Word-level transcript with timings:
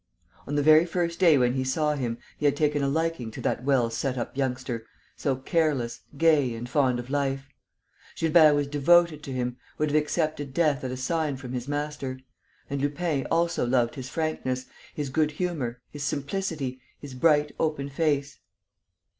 On 0.47 0.55
the 0.55 0.63
very 0.63 0.87
first 0.87 1.19
day 1.19 1.37
when 1.37 1.53
he 1.53 1.63
saw 1.63 1.93
him, 1.93 2.17
he 2.39 2.45
had 2.45 2.55
taken 2.55 2.81
a 2.81 2.87
liking 2.87 3.29
to 3.29 3.41
that 3.41 3.63
well 3.63 3.91
set 3.91 4.17
up 4.17 4.35
youngster, 4.35 4.87
so 5.15 5.35
careless, 5.35 6.01
gay 6.17 6.55
and 6.55 6.67
fond 6.67 6.97
of 6.97 7.11
life. 7.11 7.47
Gilbert 8.17 8.55
was 8.55 8.65
devoted 8.65 9.21
to 9.21 9.31
him, 9.31 9.57
would 9.77 9.91
have 9.91 10.01
accepted 10.01 10.55
death 10.55 10.83
at 10.83 10.89
a 10.89 10.97
sign 10.97 11.37
from 11.37 11.53
his 11.53 11.67
master. 11.67 12.19
And 12.67 12.81
Lupin 12.81 13.27
also 13.29 13.63
loved 13.63 13.93
his 13.93 14.09
frankness, 14.09 14.65
his 14.95 15.09
good 15.11 15.33
humour, 15.33 15.79
his 15.91 16.03
simplicity, 16.03 16.81
his 16.99 17.13
bright, 17.13 17.53
open 17.59 17.87
face. 17.87 18.39